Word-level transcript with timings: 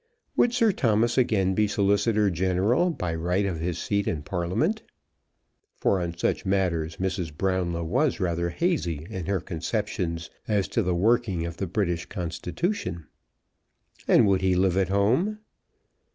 Would 0.35 0.51
Sir 0.51 0.71
Thomas 0.71 1.15
again 1.15 1.53
be 1.53 1.67
Solicitor 1.67 2.31
General 2.31 2.89
by 2.89 3.13
right 3.13 3.45
of 3.45 3.59
his 3.59 3.77
seat 3.77 4.07
in 4.07 4.23
Parliament? 4.23 4.81
for 5.77 6.01
on 6.01 6.17
such 6.17 6.43
matters 6.43 6.95
Mrs. 6.97 7.31
Brownlow 7.31 7.83
was 7.83 8.19
rather 8.19 8.49
hazy 8.49 9.05
in 9.11 9.27
her 9.27 9.39
conceptions 9.39 10.31
as 10.47 10.67
to 10.69 10.81
the 10.81 10.95
working 10.95 11.45
of 11.45 11.57
the 11.57 11.67
British 11.67 12.07
Constitution. 12.07 13.05
And 14.07 14.25
would 14.25 14.41
he 14.41 14.55
live 14.55 14.75
at 14.75 14.89
home? 14.89 15.37